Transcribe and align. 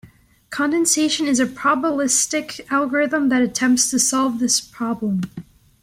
Condensation 0.49 1.27
is 1.27 1.39
a 1.39 1.45
probabilistic 1.45 2.59
algorithm 2.71 3.29
that 3.29 3.43
attempts 3.43 3.91
to 3.91 3.99
solve 3.99 4.39
this 4.39 4.59
problem. 4.59 5.21